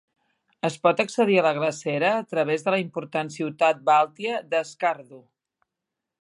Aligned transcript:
Es 0.69 0.77
pot 0.85 1.01
accedir 1.03 1.35
a 1.41 1.43
la 1.47 1.51
glacera 1.57 2.09
a 2.21 2.23
través 2.31 2.65
de 2.69 2.73
la 2.77 2.79
important 2.85 3.29
ciutat 3.37 3.85
bàltia 3.91 4.41
d'Skardu. 4.55 5.23